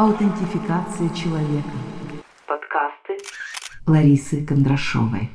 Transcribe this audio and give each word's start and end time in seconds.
Аутентификация 0.00 1.10
человека. 1.10 1.68
Подкасты 2.46 3.18
Ларисы 3.86 4.46
Кондрашовой. 4.46 5.28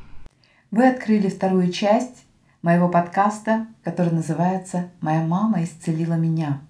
Вы 0.72 0.88
открыли 0.88 1.30
вторую 1.30 1.72
часть 1.72 2.26
моего 2.64 2.90
подкаста, 2.90 3.68
который 3.84 4.12
называется 4.12 4.90
«Моя 5.02 5.24
мама 5.24 5.64
исцелила 5.64 6.16
меня». 6.16 6.62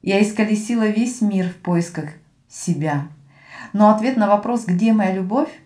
Я 0.00 0.22
исколесила 0.22 0.88
весь 0.88 1.20
мир 1.20 1.50
в 1.50 1.56
поисках 1.56 2.08
себя, 2.48 3.08
но 3.74 3.90
ответ 3.90 4.16
на 4.16 4.28
вопрос 4.28 4.64
«Где 4.64 4.94
моя 4.94 5.12
любовь?» 5.12 5.60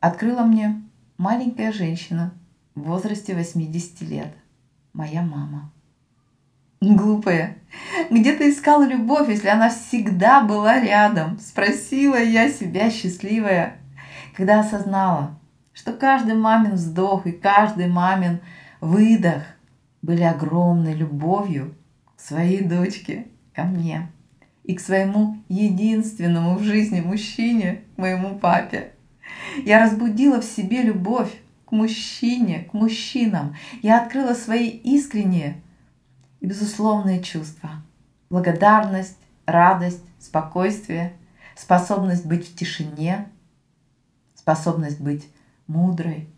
открыла 0.00 0.42
мне 0.42 0.82
маленькая 1.18 1.70
женщина 1.70 2.32
в 2.74 2.80
возрасте 2.80 3.32
80 3.32 4.00
лет, 4.00 4.34
моя 4.92 5.22
мама. 5.22 5.70
Глупая. 6.80 7.56
Где 8.08 8.34
ты 8.34 8.50
искала 8.50 8.86
любовь, 8.86 9.28
если 9.28 9.48
она 9.48 9.68
всегда 9.68 10.42
была 10.42 10.80
рядом? 10.80 11.38
Спросила 11.40 12.22
я 12.22 12.48
себя, 12.48 12.88
счастливая, 12.88 13.78
когда 14.36 14.60
осознала, 14.60 15.36
что 15.72 15.92
каждый 15.92 16.34
мамин 16.34 16.74
вздох 16.74 17.26
и 17.26 17.32
каждый 17.32 17.88
мамин 17.88 18.38
выдох 18.80 19.42
были 20.02 20.22
огромной 20.22 20.94
любовью 20.94 21.74
к 22.16 22.20
своей 22.20 22.62
дочке, 22.62 23.26
ко 23.54 23.64
мне 23.64 24.08
и 24.62 24.76
к 24.76 24.80
своему 24.80 25.38
единственному 25.48 26.56
в 26.56 26.62
жизни 26.62 27.00
мужчине, 27.00 27.80
моему 27.96 28.38
папе. 28.38 28.92
Я 29.64 29.80
разбудила 29.80 30.40
в 30.40 30.44
себе 30.44 30.82
любовь 30.82 31.32
к 31.66 31.72
мужчине, 31.72 32.68
к 32.70 32.72
мужчинам. 32.72 33.56
Я 33.82 34.00
открыла 34.00 34.34
свои 34.34 34.68
искренние 34.68 35.60
и 36.40 36.46
безусловные 36.46 37.22
чувства. 37.22 37.70
Благодарность, 38.30 39.18
радость, 39.46 40.02
спокойствие, 40.18 41.14
способность 41.56 42.26
быть 42.26 42.48
в 42.48 42.56
тишине, 42.56 43.28
способность 44.34 45.00
быть 45.00 45.28
мудрой, 45.66 46.28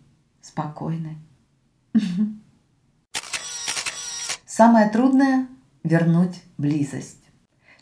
спокойной. 0.41 1.17
Самое 4.47 4.89
трудное– 4.91 5.47
вернуть 5.85 6.43
близость. 6.59 7.17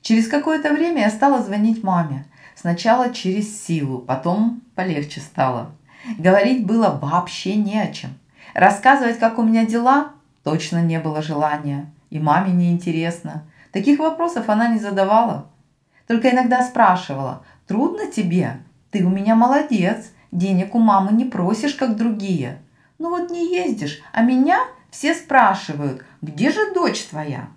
Через 0.01 0.29
какое-то 0.29 0.73
время 0.73 1.03
я 1.03 1.11
стала 1.11 1.43
звонить 1.43 1.83
маме. 1.83 2.25
Сначала 2.55 3.13
через 3.13 3.65
силу, 3.65 3.99
потом 3.99 4.63
полегче 4.75 5.21
стало. 5.21 5.73
Говорить 6.19 6.67
было 6.67 6.99
вообще 7.01 7.57
не 7.57 7.79
о 7.79 7.93
чем. 7.93 8.11
Рассказывать, 8.55 9.19
как 9.19 9.39
у 9.39 9.43
меня 9.43 9.67
дела, 9.67 10.13
точно 10.43 10.83
не 10.83 10.99
было 10.99 11.23
желания. 11.23 11.93
И 12.11 12.19
маме 12.19 12.53
не 12.53 12.73
интересно. 12.73 13.45
Таких 13.73 13.99
вопросов 13.99 14.49
она 14.49 14.69
не 14.69 14.79
задавала. 14.79 15.51
Только 16.07 16.31
иногда 16.31 16.63
спрашивала, 16.63 17.45
трудно 17.67 18.11
тебе? 18.11 18.61
Ты 18.91 19.05
у 19.05 19.11
меня 19.11 19.35
молодец, 19.35 20.11
денег 20.33 20.75
у 20.75 20.79
мамы 20.79 21.13
не 21.13 21.27
просишь, 21.27 21.75
как 21.75 21.97
другие. 21.97 22.63
Ну 22.99 23.11
вот 23.11 23.31
не 23.31 23.55
ездишь, 23.55 24.03
а 24.13 24.23
меня 24.23 24.59
все 24.91 25.15
спрашивают, 25.15 26.05
где 26.23 26.51
же 26.51 26.73
дочь 26.73 27.05
твоя? 27.05 27.49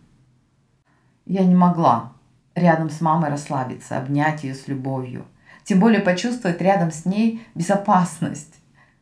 Я 1.25 1.45
не 1.45 1.55
могла 1.55 2.13
рядом 2.55 2.89
с 2.89 2.99
мамой 2.99 3.29
расслабиться, 3.29 3.97
обнять 3.97 4.43
ее 4.43 4.53
с 4.53 4.67
любовью. 4.67 5.25
Тем 5.63 5.79
более 5.79 6.01
почувствовать 6.01 6.61
рядом 6.61 6.91
с 6.91 7.05
ней 7.05 7.45
безопасность 7.55 8.55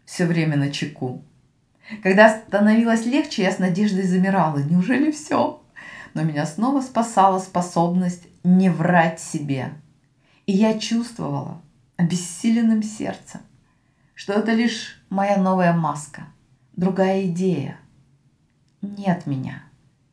все 0.06 0.25
время 0.25 0.58
на 0.58 0.72
чеку. 0.72 1.23
Когда 2.04 2.30
становилось 2.30 3.06
легче, 3.06 3.44
я 3.44 3.52
с 3.52 3.59
надеждой 3.59 4.04
замирала. 4.04 4.58
Неужели 4.58 5.12
все? 5.12 5.62
Но 6.14 6.23
меня 6.23 6.46
снова 6.46 6.81
спасала 6.81 7.40
способность 7.40 8.28
не 8.44 8.70
врать 8.70 9.20
себе. 9.20 9.73
И 10.46 10.52
я 10.52 10.78
чувствовала 10.80 11.62
обессиленным 11.98 12.84
сердцем, 12.84 13.42
что 14.16 14.34
это 14.34 14.54
лишь 14.54 15.02
моя 15.09 15.38
новая 15.38 15.74
маска, 15.74 16.28
другая 16.75 17.25
идея. 17.25 17.78
Нет 18.81 19.25
меня, 19.25 19.63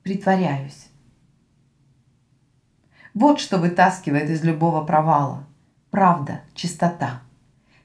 притворяюсь. 0.02 0.88
Вот 3.14 3.40
что 3.40 3.58
вытаскивает 3.58 4.28
из 4.28 4.42
любого 4.44 4.84
провала. 4.84 5.44
Правда, 5.90 6.42
чистота. 6.54 7.22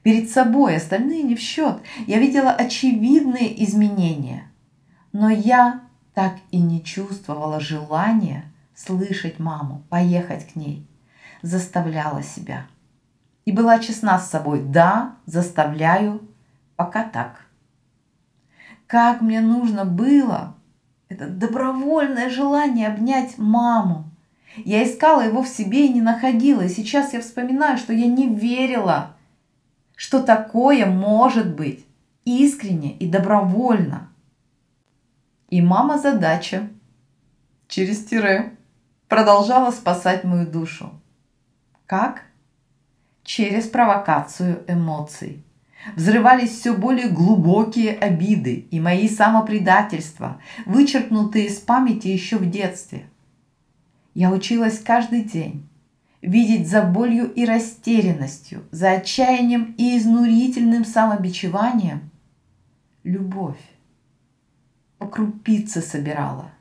Перед 0.02 0.30
собой, 0.30 0.76
остальные 0.76 1.22
не 1.22 1.36
в 1.36 1.40
счет. 1.40 1.78
Я 2.06 2.18
видела 2.18 2.50
очевидные 2.50 3.62
изменения. 3.64 4.50
Но 5.12 5.30
я 5.30 5.82
так 6.14 6.34
и 6.50 6.58
не 6.58 6.82
чувствовала 6.82 7.60
желания 7.60 8.44
слышать 8.74 9.38
маму, 9.38 9.84
поехать 9.88 10.52
к 10.52 10.56
ней. 10.56 10.86
Заставляла 11.42 12.22
себя. 12.22 12.66
И 13.44 13.52
была 13.52 13.78
честна 13.78 14.18
с 14.18 14.30
собой. 14.30 14.62
Да, 14.62 15.16
заставляю, 15.26 16.20
пока 16.76 17.04
так. 17.04 17.46
Как 18.86 19.20
мне 19.20 19.40
нужно 19.40 19.84
было 19.84 20.54
это 21.12 21.26
добровольное 21.26 22.30
желание 22.30 22.88
обнять 22.88 23.36
маму. 23.36 24.04
Я 24.56 24.82
искала 24.82 25.20
его 25.20 25.42
в 25.42 25.48
себе 25.48 25.86
и 25.86 25.92
не 25.92 26.00
находила. 26.00 26.62
И 26.62 26.70
сейчас 26.70 27.12
я 27.12 27.20
вспоминаю, 27.20 27.76
что 27.76 27.92
я 27.92 28.06
не 28.06 28.34
верила, 28.34 29.11
что 30.02 30.20
такое 30.20 30.84
может 30.84 31.54
быть 31.54 31.86
искренне 32.24 32.92
и 32.96 33.06
добровольно. 33.06 34.10
И 35.48 35.62
мама 35.62 35.96
задача 35.96 36.68
через 37.68 38.04
тире 38.04 38.56
продолжала 39.06 39.70
спасать 39.70 40.24
мою 40.24 40.44
душу. 40.44 40.90
Как? 41.86 42.24
Через 43.22 43.68
провокацию 43.68 44.64
эмоций. 44.66 45.44
Взрывались 45.94 46.50
все 46.50 46.76
более 46.76 47.08
глубокие 47.08 47.96
обиды 47.96 48.66
и 48.72 48.80
мои 48.80 49.08
самопредательства, 49.08 50.40
вычеркнутые 50.66 51.46
из 51.46 51.60
памяти 51.60 52.08
еще 52.08 52.38
в 52.38 52.50
детстве. 52.50 53.08
Я 54.14 54.32
училась 54.32 54.80
каждый 54.80 55.22
день 55.22 55.68
видеть 56.22 56.70
за 56.70 56.82
болью 56.82 57.30
и 57.30 57.44
растерянностью, 57.44 58.62
за 58.70 58.92
отчаянием 58.92 59.74
и 59.76 59.98
изнурительным 59.98 60.84
самобичеванием 60.84 62.10
любовь. 63.02 63.60
По 64.98 65.08
крупице 65.08 65.82
собирала. 65.82 66.52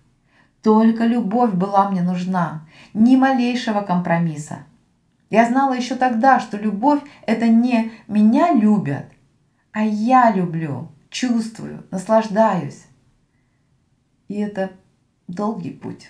Только 0.63 1.05
любовь 1.05 1.53
была 1.53 1.89
мне 1.89 2.01
нужна, 2.01 2.67
ни 2.93 3.15
малейшего 3.15 3.81
компромисса. 3.81 4.59
Я 5.29 5.47
знала 5.47 5.73
еще 5.73 5.95
тогда, 5.95 6.39
что 6.39 6.57
любовь– 6.57 7.01
это 7.25 7.47
не 7.47 7.91
меня 8.07 8.53
любят, 8.53 9.05
а 9.71 9.83
я 9.83 10.31
люблю, 10.31 10.89
чувствую, 11.09 11.85
наслаждаюсь. 11.89 12.85
И 14.27 14.35
это 14.35 14.71
долгий 15.27 15.71
путь. 15.71 16.09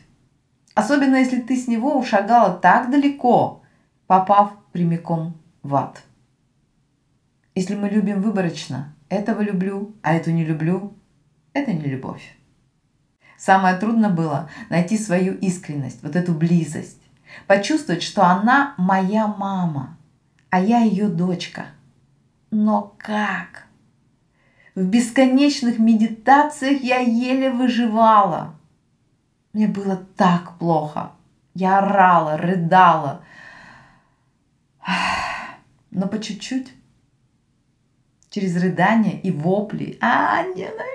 Особенно 0.73 1.17
если 1.17 1.41
ты 1.41 1.57
с 1.57 1.67
него 1.67 1.97
ушагала 1.97 2.53
так 2.53 2.89
далеко, 2.89 3.61
попав 4.07 4.53
прямиком 4.71 5.37
в 5.63 5.75
ад. 5.75 6.01
Если 7.55 7.75
мы 7.75 7.89
любим 7.89 8.21
выборочно, 8.21 8.93
этого 9.09 9.41
люблю, 9.41 9.93
а 10.01 10.13
эту 10.13 10.31
не 10.31 10.45
люблю, 10.45 10.93
это 11.53 11.73
не 11.73 11.85
любовь. 11.85 12.37
Самое 13.37 13.75
трудное 13.75 14.09
было 14.09 14.49
найти 14.69 14.97
свою 14.97 15.33
искренность, 15.33 16.01
вот 16.03 16.15
эту 16.15 16.33
близость. 16.33 17.01
Почувствовать, 17.47 18.03
что 18.03 18.23
она 18.23 18.75
моя 18.77 19.27
мама, 19.27 19.97
а 20.49 20.61
я 20.61 20.79
ее 20.79 21.07
дочка. 21.07 21.65
Но 22.49 22.95
как? 22.97 23.67
В 24.75 24.83
бесконечных 24.85 25.79
медитациях 25.79 26.81
я 26.81 26.99
еле 26.99 27.51
выживала– 27.51 28.55
мне 29.53 29.67
было 29.67 29.97
так 30.15 30.57
плохо. 30.57 31.11
Я 31.53 31.79
орала, 31.79 32.37
рыдала. 32.37 33.23
Но 35.91 36.07
по 36.07 36.19
чуть-чуть, 36.19 36.73
через 38.29 38.55
рыдания 38.55 39.19
и 39.19 39.29
вопли, 39.29 39.97
а, 39.99 40.43
ненавижу, 40.43 40.85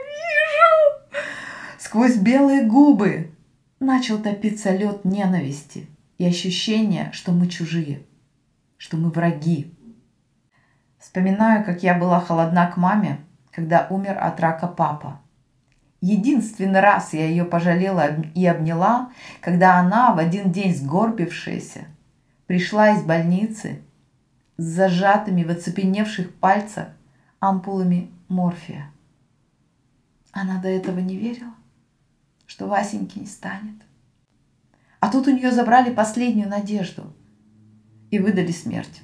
сквозь 1.78 2.16
белые 2.16 2.64
губы 2.64 3.30
начал 3.78 4.18
топиться 4.18 4.74
лед 4.74 5.04
ненависти 5.04 5.86
и 6.16 6.24
ощущение, 6.24 7.10
что 7.12 7.32
мы 7.32 7.48
чужие, 7.48 8.06
что 8.78 8.96
мы 8.96 9.10
враги. 9.10 9.70
Вспоминаю, 10.98 11.62
как 11.62 11.82
я 11.82 11.94
была 11.94 12.20
холодна 12.20 12.70
к 12.70 12.78
маме, 12.78 13.18
когда 13.50 13.86
умер 13.90 14.16
от 14.18 14.40
рака 14.40 14.66
папа– 14.66 15.20
Единственный 16.00 16.80
раз 16.80 17.14
я 17.14 17.26
ее 17.26 17.44
пожалела 17.44 18.22
и 18.34 18.46
обняла, 18.46 19.10
когда 19.40 19.78
она, 19.78 20.14
в 20.14 20.18
один 20.18 20.52
день 20.52 20.74
сгорбившаяся, 20.74 21.86
пришла 22.46 22.90
из 22.90 23.02
больницы 23.02 23.82
с 24.56 24.62
зажатыми 24.62 25.42
в 25.42 25.50
оцепеневших 25.50 26.34
пальцах 26.34 26.88
ампулами 27.40 28.10
морфия. 28.28 28.90
Она 30.32 30.60
до 30.60 30.68
этого 30.68 30.98
не 30.98 31.16
верила, 31.16 31.54
что 32.46 32.66
Васеньки 32.66 33.18
не 33.18 33.26
станет. 33.26 33.82
А 35.00 35.08
тут 35.08 35.28
у 35.28 35.30
нее 35.30 35.50
забрали 35.50 35.92
последнюю 35.92 36.48
надежду. 36.48 37.12
и 38.10 38.20
выдали 38.20 38.52
смерть. 38.52 39.02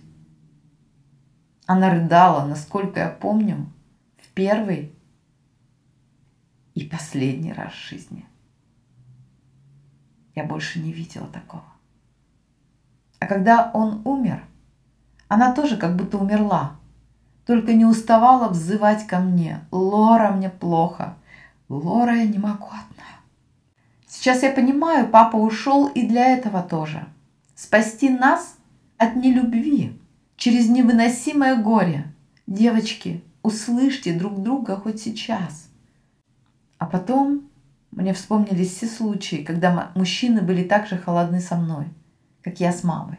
Она 1.66 1.90
рыдала, 1.90 2.46
насколько 2.46 3.00
я 3.00 3.08
помню, 3.08 3.66
в 4.16 4.28
первый 4.28 4.94
и 6.74 6.84
последний 6.84 7.52
раз 7.52 7.72
в 7.72 7.88
жизни. 7.88 8.24
Я 10.34 10.44
больше 10.44 10.78
не 10.78 10.92
видела 10.92 11.26
такого. 11.26 11.64
А 13.18 13.26
когда 13.26 13.70
он 13.74 14.02
умер, 14.04 14.42
она 15.28 15.52
тоже 15.52 15.76
как 15.76 15.96
будто 15.96 16.18
умерла, 16.18 16.76
только 17.46 17.72
не 17.74 17.84
уставала 17.84 18.48
взывать 18.48 19.06
ко 19.06 19.18
мне. 19.18 19.60
«Лора, 19.70 20.30
мне 20.30 20.50
плохо. 20.50 21.16
Лора, 21.68 22.16
я 22.16 22.26
не 22.26 22.38
могу 22.38 22.66
одна». 22.66 23.20
Сейчас 24.06 24.42
я 24.42 24.50
понимаю, 24.50 25.08
папа 25.08 25.36
ушел 25.36 25.88
и 25.88 26.06
для 26.06 26.26
этого 26.36 26.62
тоже. 26.62 27.06
Спасти 27.54 28.08
нас 28.08 28.56
от 28.96 29.16
нелюбви, 29.16 29.98
через 30.36 30.68
невыносимое 30.68 31.56
горе. 31.56 32.12
Девочки, 32.46 33.22
услышьте 33.42 34.12
друг 34.12 34.42
друга 34.42 34.76
хоть 34.76 35.00
сейчас. 35.00 35.71
А 36.82 36.86
потом 36.86 37.48
мне 37.92 38.12
вспомнились 38.12 38.74
все 38.74 38.88
случаи, 38.88 39.44
когда 39.44 39.92
мужчины 39.94 40.42
были 40.42 40.64
так 40.64 40.88
же 40.88 40.98
холодны 40.98 41.38
со 41.40 41.54
мной– 41.54 41.86
как 42.42 42.58
я 42.58 42.72
с 42.72 42.82
мамой. 42.82 43.18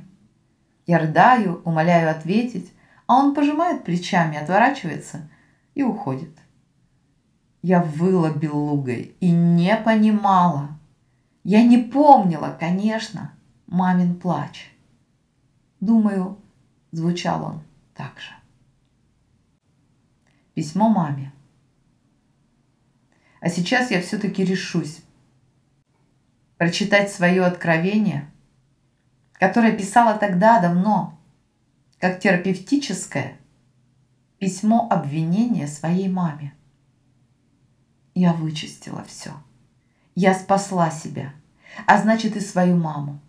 Я 0.85 0.99
рыдаю, 0.99 1.61
умоляю 1.63 2.11
ответить, 2.11 2.73
а 3.07 3.15
он 3.15 3.33
пожимает 3.33 3.85
плечами, 3.85 4.37
отворачивается 4.37 5.29
и 5.75 5.83
уходит. 5.83 6.37
Я 7.61 7.81
выла 7.81 8.31
белугой 8.31 9.15
и 9.21 9.31
не 9.31 9.77
понимала. 9.77 10.77
Я 11.45 11.63
не 11.63 11.77
помнила, 11.77 12.55
конечно, 12.59 13.31
мамин 13.67 14.19
плач. 14.19 14.73
Думаю, 15.79 16.37
звучал 16.91 17.45
он 17.45 17.61
так 17.93 18.19
же. 18.19 18.33
Письмо 20.53 20.89
маме. 20.89 21.31
А 23.43 23.49
сейчас 23.49 23.91
я 23.91 24.01
все-таки 24.01 24.43
решусь 24.43 25.01
прочитать 26.57 27.11
свое 27.11 27.45
откровение– 27.45 28.27
которое 29.43 29.73
писала 29.73 30.17
тогда 30.17 30.61
давно, 30.61 31.19
как 31.99 32.21
терапевтическое 32.21 33.35
письмо 34.39 34.87
обвинения 34.89 35.67
своей 35.67 36.07
маме. 36.07 36.53
Я 38.15 38.31
вычистила 38.31 39.03
все. 39.03 39.31
Я 40.15 40.33
спасла 40.33 40.91
себя, 40.91 41.33
а 41.85 41.97
значит 41.97 42.37
и 42.37 42.39
свою 42.39 42.77
маму. 42.77 43.19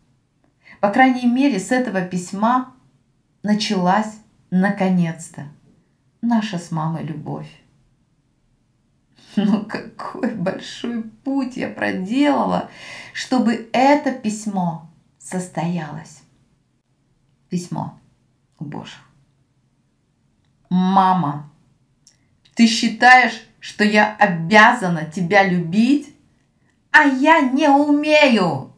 По 0.81 0.91
крайней 0.91 1.27
мере, 1.27 1.59
с 1.59 1.73
этого 1.73 2.03
письма 2.03 2.75
началась, 3.43 4.15
наконец-то, 4.53 5.49
наша 6.23 6.59
с 6.59 6.71
мамой 6.71 7.03
любовь. 7.03 7.51
Ну 9.37 9.65
какой 9.65 10.35
большой 10.35 11.03
путь 11.03 11.57
я 11.57 11.69
проделала, 11.69 12.71
чтобы 13.13 13.69
это 13.73 14.13
письмо 14.13 14.91
состоялось. 15.19 16.23
Письмо 17.49 17.99
у 18.59 18.65
Божьих. 18.65 19.01
Мама, 20.71 21.51
ты 22.55 22.67
считаешь, 22.67 23.47
что 23.61 23.85
я 23.85 24.15
обязана 24.17 25.05
тебя 25.07 25.45
любить, 25.45 26.15
а 26.91 27.05
я 27.05 27.41
не 27.41 27.69
умею. 27.69 28.73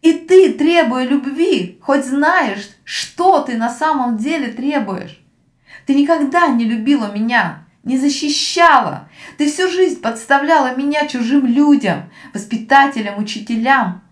И 0.00 0.12
ты, 0.12 0.54
требуя 0.54 1.04
любви, 1.04 1.78
хоть 1.82 2.04
знаешь, 2.04 2.70
что 2.84 3.42
ты 3.42 3.56
на 3.56 3.68
самом 3.68 4.16
деле 4.16 4.52
требуешь. 4.52 5.18
Ты 5.86 5.94
никогда 5.94 6.48
не 6.48 6.64
любила 6.64 7.12
меня, 7.12 7.67
не 7.84 7.98
защищала. 7.98 9.08
Ты 9.36 9.50
всю 9.50 9.68
жизнь 9.68 10.00
подставляла 10.00 10.76
меня 10.76 11.06
чужим 11.06 11.46
людям, 11.46 12.10
воспитателям, 12.34 13.18
учителям. 13.18 14.02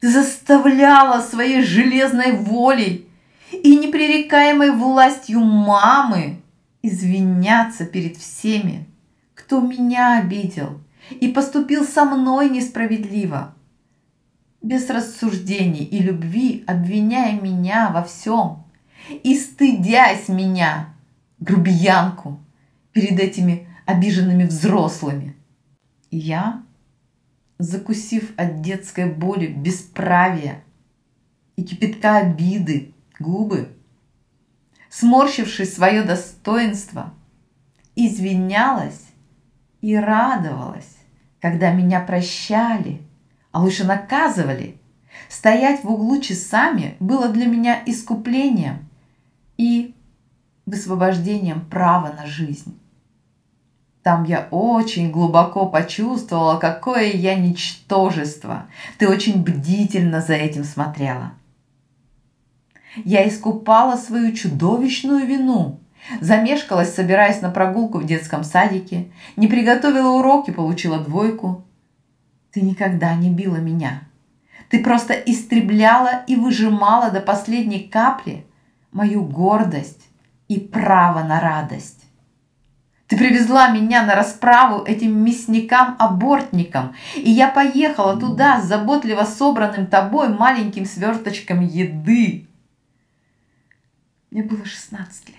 Ты 0.00 0.10
заставляла 0.10 1.20
своей 1.20 1.62
железной 1.62 2.32
волей 2.32 3.08
и 3.50 3.76
непререкаемой 3.76 4.70
властью 4.70 5.40
мамы 5.40 6.42
извиняться 6.82 7.86
перед 7.86 8.16
всеми, 8.16 8.86
кто 9.34 9.60
меня 9.60 10.18
обидел 10.18 10.80
и 11.20 11.28
поступил 11.28 11.84
со 11.84 12.04
мной 12.04 12.50
несправедливо. 12.50 13.54
Без 14.60 14.88
рассуждений 14.88 15.84
и 15.84 15.98
любви 15.98 16.64
обвиняя 16.66 17.38
меня 17.40 17.90
во 17.90 18.02
всем 18.02 18.64
и 19.08 19.38
стыдясь 19.38 20.28
меня, 20.28 20.94
грубиянку, 21.38 22.43
перед 22.94 23.20
этими 23.20 23.68
обиженными 23.84 24.44
взрослыми. 24.44 25.36
я 26.10 26.62
закусив 27.58 28.32
от 28.36 28.62
детской 28.62 29.12
боли 29.12 29.46
бесправия 29.46 30.64
и 31.56 31.62
кипятка 31.62 32.16
обиды 32.18 32.94
губы, 33.18 33.68
сморщившись 34.88 35.74
свое 35.74 36.02
достоинство, 36.02 37.12
извинялась 37.96 39.06
и 39.80 39.96
радовалась, 39.96 40.96
когда 41.40 41.72
меня 41.72 42.00
прощали, 42.00 43.02
а 43.52 43.60
лучше 43.62 43.84
наказывали. 43.84 44.78
Стоять 45.28 45.84
в 45.84 45.90
углу 45.90 46.20
часами 46.20 46.96
было 47.00 47.28
для 47.28 47.46
меня 47.46 47.82
искуплением 47.86 48.88
и 49.56 49.94
высвобождением 50.66 51.64
права 51.66 52.12
на 52.12 52.26
жизнь. 52.26 52.78
Там 54.04 54.24
я 54.24 54.48
очень 54.50 55.10
глубоко 55.10 55.64
почувствовала, 55.64 56.58
какое 56.58 57.10
я 57.12 57.36
ничтожество. 57.36 58.66
Ты 58.98 59.08
очень 59.08 59.42
бдительно 59.42 60.20
за 60.20 60.34
этим 60.34 60.64
смотрела. 60.64 61.32
Я 63.02 63.26
искупала 63.26 63.96
свою 63.96 64.34
чудовищную 64.34 65.26
вину. 65.26 65.80
Замешкалась, 66.20 66.94
собираясь 66.94 67.40
на 67.40 67.48
прогулку 67.48 67.98
в 67.98 68.04
детском 68.04 68.44
садике. 68.44 69.06
Не 69.36 69.46
приготовила 69.46 70.18
уроки, 70.18 70.50
получила 70.50 70.98
двойку. 70.98 71.64
Ты 72.52 72.60
никогда 72.60 73.14
не 73.14 73.30
била 73.30 73.56
меня. 73.56 74.02
Ты 74.68 74.84
просто 74.84 75.14
истребляла 75.14 76.24
и 76.26 76.36
выжимала 76.36 77.10
до 77.10 77.22
последней 77.22 77.80
капли 77.80 78.44
мою 78.92 79.24
гордость 79.24 80.10
и 80.48 80.60
право 80.60 81.22
на 81.22 81.40
радость. 81.40 82.03
Ты 83.06 83.18
привезла 83.18 83.68
меня 83.68 84.04
на 84.04 84.14
расправу 84.14 84.82
этим 84.84 85.22
мясникам-абортникам, 85.24 86.94
и 87.14 87.30
я 87.30 87.48
поехала 87.48 88.18
туда 88.18 88.62
с 88.62 88.66
заботливо 88.66 89.24
собранным 89.24 89.86
тобой 89.86 90.28
маленьким 90.28 90.86
сверточком 90.86 91.60
еды. 91.60 92.48
Мне 94.30 94.42
было 94.42 94.64
16 94.64 95.28
лет. 95.28 95.36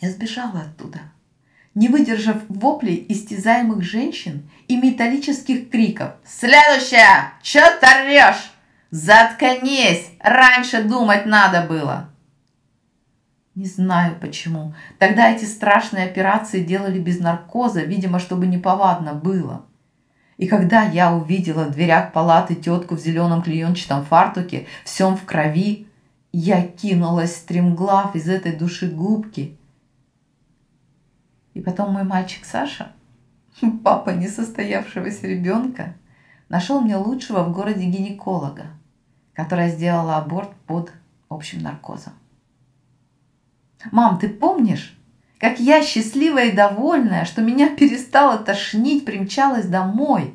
Я 0.00 0.10
сбежала 0.10 0.62
оттуда, 0.62 0.98
не 1.74 1.88
выдержав 1.88 2.38
воплей 2.48 3.06
истязаемых 3.08 3.82
женщин 3.82 4.50
и 4.66 4.76
металлических 4.76 5.70
криков. 5.70 6.14
«Следующая! 6.26 7.32
Чё 7.42 7.62
ты 7.80 7.86
орёшь? 7.86 8.52
Заткнись! 8.90 10.10
Раньше 10.18 10.82
думать 10.82 11.26
надо 11.26 11.62
было!» 11.62 12.13
Не 13.54 13.66
знаю 13.66 14.16
почему. 14.20 14.74
Тогда 14.98 15.30
эти 15.30 15.44
страшные 15.44 16.06
операции 16.06 16.64
делали 16.64 16.98
без 16.98 17.20
наркоза, 17.20 17.82
видимо, 17.82 18.18
чтобы 18.18 18.46
неповадно 18.46 19.14
было. 19.14 19.64
И 20.36 20.48
когда 20.48 20.82
я 20.82 21.14
увидела 21.14 21.64
в 21.64 21.70
дверях 21.70 22.12
палаты 22.12 22.56
тетку 22.56 22.96
в 22.96 23.00
зеленом 23.00 23.42
клеенчатом 23.42 24.04
фартуке, 24.04 24.66
всем 24.84 25.16
в 25.16 25.24
крови, 25.24 25.86
я 26.32 26.66
кинулась 26.66 27.36
стремглав 27.36 28.16
из 28.16 28.28
этой 28.28 28.56
души 28.56 28.90
губки. 28.90 29.56
И 31.54 31.60
потом 31.60 31.92
мой 31.92 32.02
мальчик 32.02 32.44
Саша, 32.44 32.90
папа 33.84 34.10
несостоявшегося 34.10 35.28
ребенка, 35.28 35.94
нашел 36.48 36.80
мне 36.80 36.96
лучшего 36.96 37.44
в 37.44 37.52
городе 37.52 37.84
гинеколога, 37.84 38.66
которая 39.32 39.70
сделала 39.70 40.16
аборт 40.16 40.50
под 40.66 40.92
общим 41.28 41.62
наркозом. 41.62 42.14
Мам, 43.90 44.18
ты 44.18 44.28
помнишь, 44.28 44.96
как 45.38 45.60
я 45.60 45.82
счастливая 45.82 46.46
и 46.46 46.52
довольная, 46.52 47.24
что 47.24 47.42
меня 47.42 47.68
перестало 47.76 48.38
тошнить, 48.38 49.04
примчалась 49.04 49.66
домой? 49.66 50.34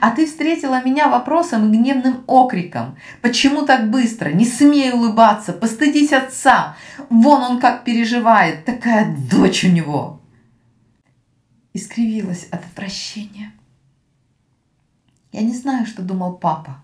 А 0.00 0.10
ты 0.10 0.26
встретила 0.26 0.82
меня 0.82 1.08
вопросом 1.08 1.68
и 1.68 1.76
гневным 1.76 2.24
окриком. 2.26 2.96
Почему 3.20 3.64
так 3.64 3.90
быстро? 3.90 4.30
Не 4.30 4.44
смей 4.44 4.92
улыбаться, 4.92 5.52
постыдись 5.52 6.12
отца. 6.12 6.76
Вон 7.10 7.42
он 7.42 7.60
как 7.60 7.84
переживает, 7.84 8.64
такая 8.64 9.14
дочь 9.30 9.64
у 9.64 9.68
него. 9.68 10.20
Искривилась 11.74 12.48
от 12.50 12.64
отвращения. 12.64 13.52
Я 15.32 15.42
не 15.42 15.54
знаю, 15.54 15.86
что 15.86 16.02
думал 16.02 16.34
папа. 16.34 16.82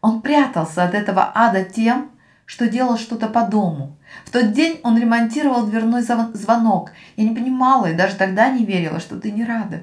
Он 0.00 0.22
прятался 0.22 0.84
от 0.84 0.94
этого 0.94 1.30
ада 1.34 1.64
тем, 1.64 2.10
что 2.48 2.66
делал 2.66 2.96
что-то 2.96 3.28
по 3.28 3.44
дому. 3.44 3.98
В 4.24 4.30
тот 4.30 4.52
день 4.52 4.80
он 4.82 4.98
ремонтировал 4.98 5.66
дверной 5.66 6.00
звонок. 6.00 6.92
Я 7.16 7.24
не 7.28 7.34
понимала 7.36 7.90
и 7.90 7.94
даже 7.94 8.16
тогда 8.16 8.48
не 8.50 8.64
верила, 8.64 9.00
что 9.00 9.20
ты 9.20 9.30
не 9.30 9.44
рада. 9.44 9.82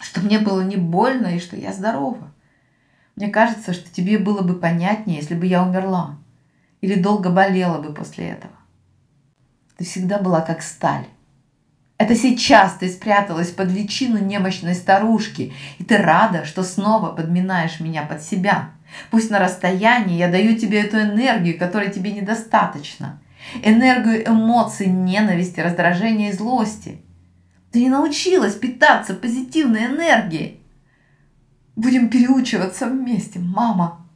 Что 0.00 0.22
мне 0.22 0.38
было 0.38 0.62
не 0.62 0.76
больно 0.76 1.26
и 1.26 1.38
что 1.38 1.54
я 1.54 1.74
здорова. 1.74 2.32
Мне 3.16 3.28
кажется, 3.28 3.74
что 3.74 3.90
тебе 3.90 4.18
было 4.18 4.40
бы 4.40 4.54
понятнее, 4.54 5.18
если 5.18 5.34
бы 5.34 5.44
я 5.44 5.62
умерла. 5.62 6.16
Или 6.80 6.98
долго 6.98 7.28
болела 7.28 7.82
бы 7.82 7.92
после 7.92 8.28
этого. 8.28 8.54
Ты 9.76 9.84
всегда 9.84 10.18
была 10.18 10.40
как 10.40 10.62
сталь. 10.62 11.04
Это 11.98 12.16
сейчас 12.16 12.76
ты 12.80 12.88
спряталась 12.88 13.50
под 13.50 13.70
личину 13.70 14.16
немощной 14.16 14.74
старушки, 14.74 15.52
и 15.76 15.84
ты 15.84 15.98
рада, 15.98 16.46
что 16.46 16.62
снова 16.62 17.12
подминаешь 17.12 17.78
меня 17.80 18.04
под 18.04 18.22
себя. 18.22 18.70
Пусть 19.10 19.30
на 19.30 19.38
расстоянии 19.38 20.16
я 20.16 20.28
даю 20.28 20.56
тебе 20.56 20.80
эту 20.80 20.98
энергию, 21.00 21.58
которой 21.58 21.90
тебе 21.90 22.12
недостаточно. 22.12 23.20
Энергию 23.62 24.26
эмоций, 24.28 24.86
ненависти, 24.86 25.60
раздражения 25.60 26.30
и 26.30 26.32
злости. 26.32 26.98
Ты 27.72 27.80
не 27.80 27.90
научилась 27.90 28.54
питаться 28.54 29.14
позитивной 29.14 29.86
энергией. 29.86 30.60
Будем 31.76 32.08
переучиваться 32.08 32.86
вместе, 32.86 33.38
мама. 33.38 34.06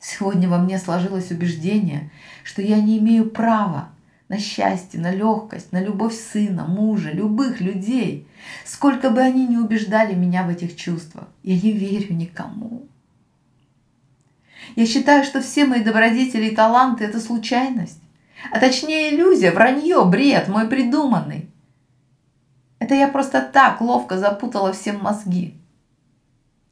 Сегодня 0.00 0.48
во 0.48 0.58
мне 0.58 0.78
сложилось 0.78 1.30
убеждение, 1.30 2.10
что 2.44 2.62
я 2.62 2.80
не 2.80 2.98
имею 2.98 3.30
права 3.30 3.90
на 4.28 4.38
счастье, 4.38 5.00
на 5.00 5.10
легкость, 5.10 5.72
на 5.72 5.82
любовь 5.82 6.14
сына, 6.14 6.64
мужа, 6.64 7.10
любых 7.10 7.60
людей. 7.60 8.26
Сколько 8.64 9.10
бы 9.10 9.20
они 9.20 9.46
ни 9.46 9.56
убеждали 9.56 10.14
меня 10.14 10.44
в 10.44 10.48
этих 10.48 10.76
чувствах, 10.76 11.28
я 11.42 11.54
не 11.54 11.72
верю 11.72 12.14
никому. 12.14 12.88
Я 14.74 14.86
считаю, 14.86 15.24
что 15.24 15.40
все 15.40 15.64
мои 15.64 15.82
добродетели 15.82 16.46
и 16.46 16.56
таланты– 16.56 17.04
это 17.06 17.20
случайность. 17.20 18.00
А 18.52 18.60
точнее 18.60 19.14
иллюзия, 19.14 19.50
вранье, 19.50 20.04
бред, 20.04 20.48
мой 20.48 20.68
придуманный. 20.68 21.50
Это 22.78 22.94
я 22.94 23.08
просто 23.08 23.40
так 23.40 23.80
ловко 23.80 24.18
запутала 24.18 24.72
всем 24.72 25.00
мозги. 25.00 25.54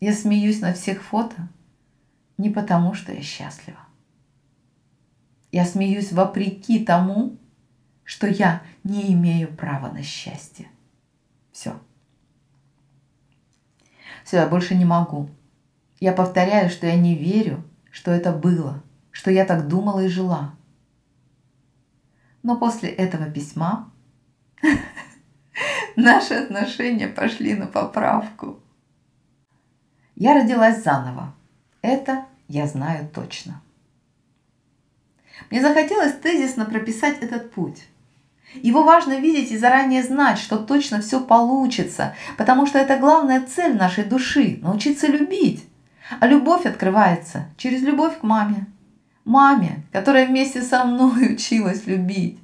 Я 0.00 0.12
смеюсь 0.12 0.60
на 0.60 0.74
всех 0.74 1.02
фото 1.02 1.48
не 2.36 2.50
потому, 2.50 2.94
что 2.94 3.12
я 3.12 3.22
счастлива. 3.22 3.78
Я 5.52 5.64
смеюсь 5.64 6.12
вопреки 6.12 6.84
тому, 6.84 7.38
что 8.02 8.26
я 8.26 8.62
не 8.82 9.12
имею 9.14 9.48
права 9.54 9.90
на 9.90 10.02
счастье. 10.02 10.68
Все. 11.52 11.78
Все, 14.24 14.38
я 14.38 14.46
больше 14.46 14.74
не 14.74 14.84
могу. 14.84 15.30
Я 16.00 16.12
повторяю, 16.12 16.70
что 16.70 16.86
я 16.86 16.96
не 16.96 17.14
верю, 17.14 17.62
что 17.94 18.10
это 18.10 18.32
было, 18.32 18.82
что 19.12 19.30
я 19.30 19.44
так 19.44 19.68
думала 19.68 20.00
и 20.00 20.08
жила. 20.08 20.56
Но 22.42 22.56
после 22.56 22.88
этого 22.88 23.30
письма 23.30 23.92
наши 25.96 26.34
отношения 26.34 27.06
пошли 27.06 27.54
на 27.54 27.68
поправку. 27.68 28.58
Я 30.16 30.34
родилась 30.34 30.82
заново. 30.82 31.36
Это 31.82 32.26
я 32.48 32.66
знаю 32.66 33.08
точно. 33.14 33.62
Мне 35.50 35.62
захотелось 35.62 36.14
тезисно 36.14 36.64
прописать 36.64 37.18
этот 37.20 37.52
путь. 37.52 37.86
Его 38.54 38.82
важно 38.82 39.20
видеть 39.20 39.52
и 39.52 39.56
заранее 39.58 40.02
знать, 40.02 40.38
что 40.38 40.58
точно 40.58 41.00
все 41.00 41.20
получится, 41.20 42.16
потому 42.36 42.66
что 42.66 42.78
это 42.78 42.98
главная 42.98 43.46
цель 43.46 43.76
нашей 43.76 44.02
души– 44.02 44.58
научиться 44.62 45.06
любить. 45.06 45.64
А 46.20 46.26
любовь 46.26 46.66
открывается 46.66 47.49
через 47.56 47.82
любовь 47.82 48.18
к 48.20 48.23
маме. 48.23 48.66
Маме, 49.25 49.87
которая 49.90 50.26
вместе 50.26 50.62
со 50.62 50.84
мной 50.84 51.32
училась 51.34 51.87
любить. 51.87 52.38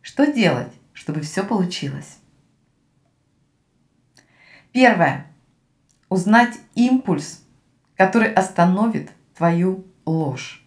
Что 0.00 0.30
делать, 0.30 0.72
чтобы 0.92 1.20
все 1.22 1.42
получилось? 1.42 2.18
Первое. 4.72 5.26
Узнать 6.08 6.58
импульс, 6.74 7.42
который 7.96 8.32
остановит 8.32 9.10
твою 9.34 9.84
ложь. 10.04 10.64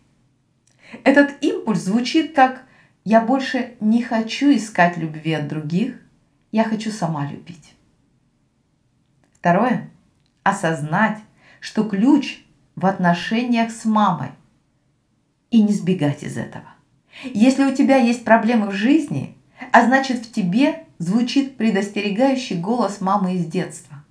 Этот 1.03 1.41
импульс 1.41 1.79
звучит 1.79 2.33
как 2.35 2.63
«я 3.03 3.21
больше 3.21 3.75
не 3.79 4.01
хочу 4.01 4.53
искать 4.53 4.97
любви 4.97 5.33
от 5.33 5.47
других, 5.47 6.01
я 6.51 6.63
хочу 6.63 6.91
сама 6.91 7.29
любить». 7.29 7.75
Второе. 9.33 9.89
Осознать, 10.43 11.19
что 11.67 11.83
ключ 11.83 12.39
в 12.77 12.85
отношениях 12.85 13.71
с 13.71 13.83
мамой. 13.83 14.29
И 15.51 15.61
не 15.61 15.73
сбегать 15.73 16.23
из 16.23 16.37
этого. 16.37 16.63
Если 17.23 17.65
у 17.65 17.75
тебя 17.75 17.97
есть 17.97 18.23
проблемы 18.23 18.67
в 18.67 18.73
жизни, 18.73 19.35
а 19.73 19.83
значит 19.83 20.25
в 20.25 20.31
тебе 20.31 20.85
звучит 20.97 21.57
предостерегающий 21.57 22.57
голос 22.57 23.01
мамы 23.01 23.35
из 23.35 23.45
детства. 23.45 24.01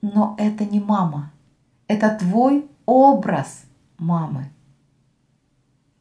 Но 0.00 0.36
это 0.38 0.64
не 0.64 0.78
мама. 0.78 1.32
Это 1.88 2.10
твой 2.10 2.66
образ 2.86 3.64
мамы. 3.98 4.48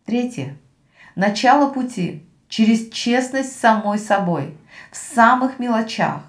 Третье. 0.06 0.56
Начало 1.16 1.72
пути 1.72 2.24
через 2.48 2.90
честность 2.92 3.60
самой 3.60 3.98
собой 3.98 4.56
в 4.92 4.98
самых 4.98 5.58
мелочах. 5.58 6.22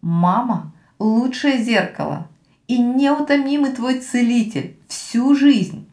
Мама– 0.00 0.72
лучшее 0.98 1.62
зеркало, 1.62 2.26
и 2.68 2.78
неутомимый 2.78 3.72
твой 3.72 3.98
целитель 3.98 4.76
всю 4.86 5.34
жизнь. 5.34 5.90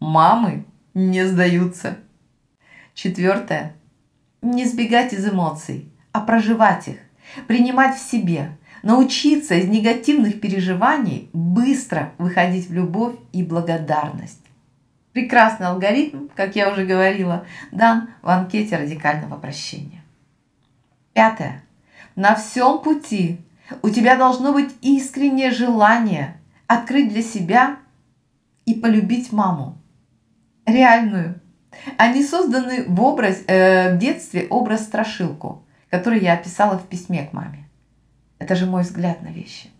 Мамы 0.00 0.64
не 0.94 1.26
сдаются. 1.26 1.98
Четвертое. 2.94 3.74
Не 4.42 4.64
сбегать 4.64 5.12
из 5.12 5.28
эмоций, 5.28 5.92
а 6.12 6.20
проживать 6.20 6.88
их, 6.88 6.96
принимать 7.46 7.96
в 7.96 8.10
себе, 8.10 8.56
научиться 8.82 9.54
из 9.54 9.68
негативных 9.68 10.40
переживаний 10.40 11.28
быстро 11.34 12.12
выходить 12.16 12.68
в 12.68 12.72
любовь 12.72 13.16
и 13.32 13.42
благодарность. 13.42 14.40
Прекрасный 15.12 15.66
алгоритм, 15.66 16.28
как 16.34 16.56
я 16.56 16.72
уже 16.72 16.86
говорила, 16.86 17.44
дан 17.72 18.08
в 18.22 18.28
анкете 18.30 18.78
радикального 18.78 19.38
прощения. 19.38 20.02
Пятое. 21.12 21.62
На 22.16 22.34
всем 22.36 22.80
пути 22.80 23.38
у 23.82 23.90
тебя 23.90 24.16
должно 24.16 24.52
быть 24.52 24.74
искреннее 24.82 25.50
желание 25.50 26.40
открыть 26.66 27.08
для 27.08 27.22
себя 27.22 27.78
и 28.64 28.74
полюбить 28.74 29.32
маму. 29.32 29.78
Реальную. 30.66 31.40
Не 31.98 32.24
созданный 32.24 32.84
в, 32.86 33.00
образ, 33.00 33.42
э, 33.46 33.94
в 33.94 33.98
детстве 33.98 34.46
образ 34.48 34.84
страшилку, 34.84 35.64
который 35.88 36.20
я 36.20 36.34
описала 36.34 36.78
в 36.78 36.86
письме 36.86 37.24
к 37.24 37.32
маме. 37.32 37.68
Это 38.38 38.54
же 38.54 38.66
мой 38.66 38.82
взгляд 38.82 39.22
на 39.22 39.28
вещи. 39.28 39.70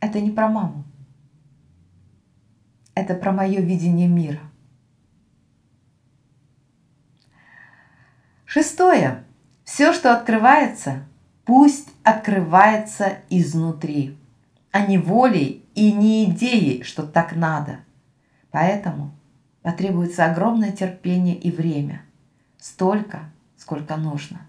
Это 0.00 0.20
не 0.20 0.30
про 0.30 0.48
маму. 0.48 0.84
Это 2.94 3.14
про 3.14 3.32
мое 3.32 3.60
видение 3.60 4.08
мира. 4.08 4.40
Шестое. 8.44 9.24
Все, 9.64 9.92
что 9.92 10.14
открывается, 10.14 11.04
пусть 11.46 11.88
открывается 12.02 13.20
изнутри, 13.30 14.18
а 14.72 14.84
не 14.84 14.98
волей 14.98 15.64
и 15.74 15.92
не 15.92 16.24
идеей, 16.24 16.82
что 16.82 17.04
так 17.06 17.34
надо. 17.34 17.78
Поэтому 18.50 19.12
потребуется 19.62 20.26
огромное 20.26 20.72
терпение 20.72 21.36
и 21.36 21.50
время, 21.50 22.02
столько, 22.58 23.30
сколько 23.56 23.96
нужно. 23.96 24.40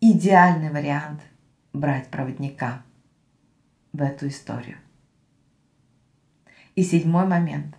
Идеальный 0.00 0.70
вариант 0.70 1.20
брать 1.72 2.08
проводника 2.08 2.82
в 3.92 4.00
эту 4.00 4.28
историю. 4.28 4.78
И 6.74 6.82
седьмой 6.82 7.26
момент. 7.26 7.76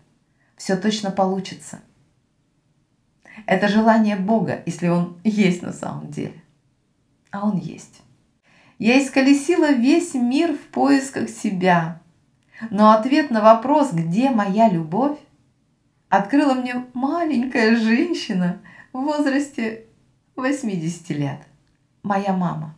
Все 0.56 0.78
точно 0.78 1.10
получится. 1.10 1.80
Это 3.48 3.68
желание 3.68 4.16
Бога, 4.16 4.62
если 4.68 4.90
он 4.90 5.20
есть 5.24 5.64
на 5.64 5.74
самом 5.74 6.12
деле 6.12 6.42
а 7.32 7.46
он 7.46 7.58
есть. 7.58 8.02
Я 8.78 9.02
исколесила 9.02 9.72
весь 9.72 10.14
мир 10.14 10.54
в 10.54 10.62
поисках 10.68 11.30
себя, 11.30 12.02
но 12.70 12.92
ответ 12.92 13.32
на 13.32 13.42
вопрос 13.42 13.92
«Где 13.92 14.30
моя 14.30 14.70
любовь?» 14.70 15.18
открыла 16.10 16.54
мне 16.54 16.86
маленькая 16.94 17.76
женщина 17.76 18.60
в 18.92 19.02
возрасте 19.02 19.86
80 20.36 21.10
лет, 21.12 21.40
моя 22.04 22.34
мама. 22.34 22.76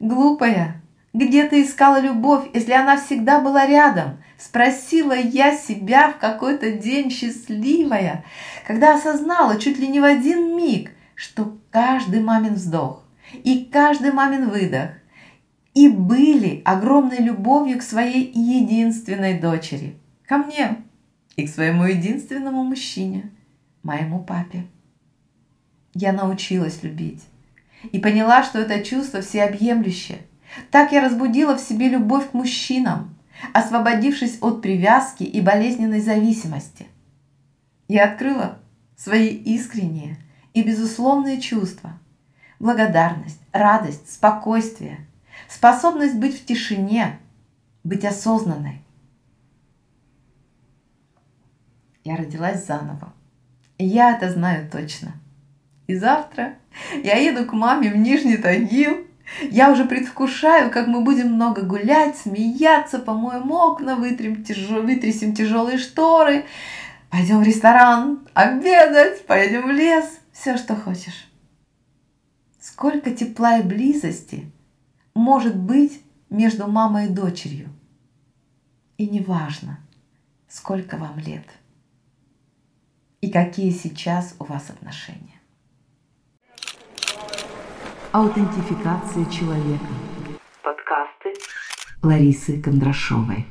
Глупая, 0.00 0.80
где 1.12 1.46
ты 1.46 1.62
искала 1.62 2.00
любовь, 2.00 2.48
если 2.54 2.72
она 2.72 2.96
всегда 2.96 3.40
была 3.40 3.66
рядом? 3.66 4.22
Спросила 4.38 5.12
я 5.12 5.56
себя 5.56 6.10
в 6.10 6.18
какой-то 6.18 6.72
день 6.72 7.10
счастливая, 7.10 8.24
когда 8.66 8.94
осознала 8.94 9.58
чуть 9.60 9.78
ли 9.78 9.88
не 9.88 10.00
в 10.00 10.04
один 10.04 10.56
миг– 10.56 10.90
что 11.22 11.56
каждый 11.70 12.20
мамин 12.20 12.54
вздох 12.54 13.04
и 13.44 13.64
каждый 13.64 14.10
мамин 14.10 14.50
выдох 14.50 14.90
и 15.72 15.88
были 15.88 16.62
огромной 16.64 17.18
любовью 17.18 17.78
к 17.78 17.82
своей 17.82 18.32
единственной 18.34 19.38
дочери, 19.38 19.96
ко 20.26 20.38
мне 20.38 20.78
и 21.36 21.46
к 21.46 21.48
своему 21.48 21.84
единственному 21.84 22.64
мужчине, 22.64 23.30
моему 23.84 24.18
папе. 24.24 24.66
Я 25.94 26.12
научилась 26.12 26.82
любить 26.82 27.22
и 27.92 28.00
поняла, 28.00 28.42
что 28.42 28.58
это 28.58 28.82
чувство 28.82 29.20
всеобъемлющее. 29.20 30.18
Так 30.72 30.90
я 30.90 31.04
разбудила 31.04 31.56
в 31.56 31.60
себе 31.60 31.88
любовь 31.88 32.30
к 32.30 32.34
мужчинам, 32.34 33.14
освободившись 33.52 34.38
от 34.40 34.60
привязки 34.60 35.22
и 35.22 35.40
болезненной 35.40 36.00
зависимости. 36.00 36.88
Я 37.86 38.10
открыла 38.10 38.58
свои 38.96 39.28
искренние 39.28 40.18
и 40.54 40.62
безусловные 40.62 41.40
чувства. 41.40 41.98
Благодарность, 42.58 43.40
радость, 43.52 44.12
спокойствие, 44.12 45.06
способность 45.48 46.16
быть 46.16 46.40
в 46.40 46.44
тишине, 46.44 47.18
быть 47.84 48.04
осознанной. 48.04 48.82
Я 52.04 52.16
родилась 52.16 52.66
заново. 52.66 53.12
Я 53.78 54.16
это 54.16 54.30
знаю 54.30 54.70
точно. 54.70 55.12
И 55.86 55.94
завтра 55.94 56.54
я 57.02 57.16
еду 57.16 57.44
к 57.46 57.52
маме 57.52 57.90
в 57.90 57.96
Нижний 57.96 58.36
Тагил. 58.36 59.06
Я 59.50 59.70
уже 59.70 59.84
предвкушаю, 59.84 60.70
как 60.70 60.88
мы 60.88 61.00
будем 61.00 61.32
много 61.32 61.62
гулять, 61.62 62.16
смеяться, 62.16 62.98
помоем 62.98 63.50
окна, 63.50 63.96
вытрем 63.96 64.44
тяжел... 64.44 64.82
вытрясем 64.82 65.34
тяжелые 65.34 65.78
шторы, 65.78 66.44
пойдем 67.10 67.40
в 67.40 67.42
ресторан, 67.42 68.26
обедать, 68.34 69.24
поедем 69.26 69.68
в 69.68 69.70
лес, 69.70 70.04
все, 70.32 70.56
что 70.56 70.74
хочешь. 70.74 71.28
Сколько 72.58 73.14
тепла 73.14 73.58
и 73.58 73.62
близости 73.62 74.50
может 75.14 75.56
быть 75.56 76.02
между 76.30 76.66
мамой 76.66 77.06
и 77.06 77.14
дочерью. 77.14 77.68
И 78.96 79.08
неважно, 79.08 79.78
сколько 80.48 80.96
вам 80.96 81.18
лет 81.18 81.46
и 83.20 83.30
какие 83.30 83.70
сейчас 83.70 84.34
у 84.38 84.44
вас 84.44 84.68
отношения. 84.68 85.40
Аутентификация 88.10 89.24
человека. 89.26 89.86
Подкасты 90.62 91.32
Ларисы 92.02 92.60
Кондрашовой. 92.60 93.46